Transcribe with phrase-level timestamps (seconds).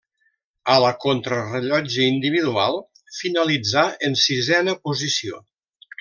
[0.75, 2.79] A la contrarellotge individual
[3.17, 5.43] finalitzà en sisena posició.